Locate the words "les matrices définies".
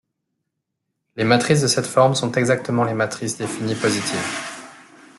2.85-3.75